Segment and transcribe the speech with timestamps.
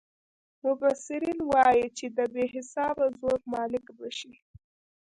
[0.63, 4.33] مبصرین یې وايي چې د بې حسابه زرو مالک به شي.